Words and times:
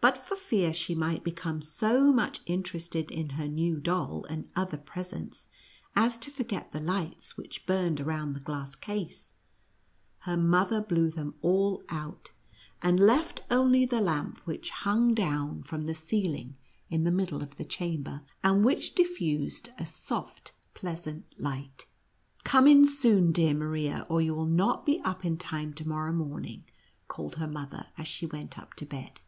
But 0.00 0.18
for 0.18 0.34
fear 0.34 0.74
she 0.74 0.96
might 0.96 1.22
become 1.22 1.62
so 1.62 2.12
much 2.12 2.40
interested 2.44 3.08
in 3.12 3.28
her 3.30 3.46
new 3.46 3.78
doll 3.78 4.24
and 4.28 4.48
other 4.56 4.76
presents 4.76 5.46
as 5.94 6.18
to 6.18 6.28
forget 6.32 6.72
the 6.72 6.80
lights 6.80 7.36
which 7.36 7.64
burn 7.66 7.92
ed 7.92 8.00
around 8.00 8.32
the 8.32 8.40
glass 8.40 8.74
case, 8.74 9.34
her 10.22 10.36
mother 10.36 10.80
blew 10.80 11.08
them 11.08 11.34
all 11.40 11.84
out, 11.88 12.32
and 12.82 12.98
left 12.98 13.44
only 13.48 13.86
the 13.86 14.00
lamp 14.00 14.38
which 14.44 14.70
hung 14.70 15.14
clown 15.14 15.60
28 15.60 15.60
NUTCRACKER 15.60 15.60
AND 15.60 15.60
MOUSE 15.60 15.62
KING. 15.62 15.68
from 15.68 15.86
the 15.86 15.94
ceiling 16.26 16.56
in 16.90 17.04
the 17.04 17.12
middle 17.12 17.40
of 17.40 17.54
the 17.56 17.64
chamber, 17.64 18.22
and 18.42 18.64
which 18.64 18.96
diffused 18.96 19.70
a 19.78 19.86
soft, 19.86 20.50
pleasant 20.74 21.32
light." 21.38 21.86
Come 22.42 22.66
in 22.66 22.84
soon, 22.86 23.30
dear 23.30 23.54
Maria, 23.54 24.04
or 24.08 24.20
you 24.20 24.34
will 24.34 24.46
not 24.46 24.84
be 24.84 24.98
up 25.02 25.24
in 25.24 25.36
time 25.38 25.72
to 25.74 25.86
morrow 25.86 26.12
morning," 26.12 26.64
called 27.06 27.36
her 27.36 27.46
mother, 27.46 27.86
as 27.96 28.08
she 28.08 28.26
went 28.26 28.58
up 28.58 28.74
to 28.74 28.84
bed. 28.84 29.20